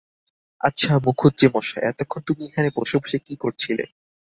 আচ্ছা 0.61 0.91
মুখুজ্যেমশায়, 1.05 1.87
এতক্ষণ 1.87 2.21
তুমি 2.27 2.41
এখানে 2.45 2.69
বসে 2.77 2.95
বসে 2.97 3.17
কী 3.19 3.33
করছিলে? 3.35 3.83